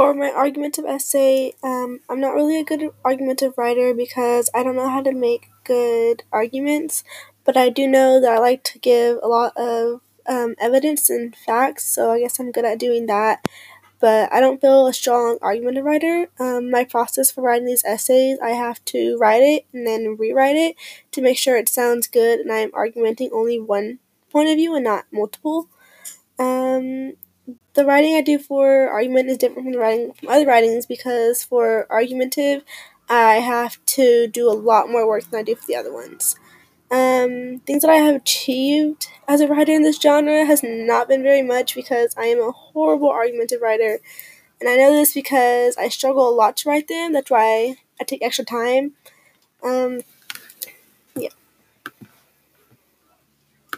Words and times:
For 0.00 0.14
my 0.14 0.30
argumentative 0.30 0.86
essay, 0.86 1.52
um, 1.62 2.00
I'm 2.08 2.20
not 2.20 2.34
really 2.34 2.58
a 2.58 2.64
good 2.64 2.88
argumentative 3.04 3.58
writer 3.58 3.92
because 3.92 4.48
I 4.54 4.62
don't 4.62 4.74
know 4.74 4.88
how 4.88 5.02
to 5.02 5.12
make 5.12 5.50
good 5.62 6.22
arguments, 6.32 7.04
but 7.44 7.54
I 7.54 7.68
do 7.68 7.86
know 7.86 8.18
that 8.18 8.32
I 8.32 8.38
like 8.38 8.64
to 8.64 8.78
give 8.78 9.18
a 9.22 9.28
lot 9.28 9.54
of 9.58 10.00
um, 10.26 10.54
evidence 10.58 11.10
and 11.10 11.36
facts, 11.36 11.84
so 11.84 12.12
I 12.12 12.20
guess 12.20 12.40
I'm 12.40 12.50
good 12.50 12.64
at 12.64 12.78
doing 12.78 13.04
that. 13.08 13.44
But 14.00 14.32
I 14.32 14.40
don't 14.40 14.58
feel 14.58 14.86
a 14.86 14.94
strong 14.94 15.36
argumentative 15.42 15.84
writer. 15.84 16.28
Um, 16.38 16.70
my 16.70 16.84
process 16.84 17.30
for 17.30 17.42
writing 17.42 17.66
these 17.66 17.84
essays, 17.84 18.38
I 18.42 18.52
have 18.52 18.82
to 18.86 19.18
write 19.18 19.42
it 19.42 19.66
and 19.74 19.86
then 19.86 20.16
rewrite 20.18 20.56
it 20.56 20.76
to 21.12 21.20
make 21.20 21.36
sure 21.36 21.58
it 21.58 21.68
sounds 21.68 22.06
good 22.06 22.40
and 22.40 22.50
I'm 22.50 22.70
argumenting 22.72 23.28
only 23.34 23.60
one 23.60 23.98
point 24.30 24.48
of 24.48 24.56
view 24.56 24.74
and 24.74 24.84
not 24.84 25.04
multiple. 25.12 25.68
Um, 26.38 27.16
the 27.74 27.84
writing 27.84 28.14
I 28.14 28.20
do 28.20 28.38
for 28.38 28.88
argument 28.88 29.28
is 29.28 29.38
different 29.38 29.64
from 29.66 29.72
the 29.72 29.78
writing 29.78 30.12
from 30.12 30.28
other 30.28 30.46
writings 30.46 30.86
because 30.86 31.44
for 31.44 31.86
argumentative, 31.90 32.64
I 33.08 33.34
have 33.34 33.84
to 33.86 34.26
do 34.28 34.50
a 34.50 34.54
lot 34.54 34.88
more 34.88 35.06
work 35.06 35.24
than 35.30 35.40
I 35.40 35.42
do 35.42 35.54
for 35.54 35.66
the 35.66 35.76
other 35.76 35.92
ones. 35.92 36.36
Um, 36.90 37.60
things 37.60 37.82
that 37.82 37.90
I 37.90 37.96
have 37.96 38.16
achieved 38.16 39.08
as 39.28 39.40
a 39.40 39.46
writer 39.46 39.72
in 39.72 39.82
this 39.82 40.00
genre 40.00 40.44
has 40.44 40.62
not 40.64 41.06
been 41.06 41.22
very 41.22 41.42
much 41.42 41.74
because 41.74 42.14
I 42.16 42.24
am 42.24 42.40
a 42.40 42.50
horrible 42.50 43.10
argumentative 43.10 43.62
writer, 43.62 44.00
and 44.60 44.68
I 44.68 44.76
know 44.76 44.92
this 44.92 45.14
because 45.14 45.76
I 45.76 45.88
struggle 45.88 46.28
a 46.28 46.34
lot 46.34 46.56
to 46.58 46.68
write 46.68 46.88
them. 46.88 47.12
That's 47.12 47.30
why 47.30 47.76
I 48.00 48.04
take 48.04 48.22
extra 48.22 48.44
time. 48.44 48.92
Um. 49.62 50.00